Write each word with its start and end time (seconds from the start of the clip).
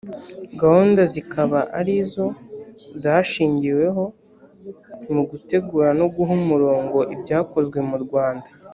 gahunda 0.61 1.01
zikaba 1.13 1.59
arizo 1.79 2.25
zashigiweho 3.01 4.03
mu 5.13 5.21
gutegura 5.29 5.89
no 5.99 6.07
guha 6.15 6.31
umurongo 6.41 6.97
ibyakozwe 7.13 7.77
murwanda 7.89 8.47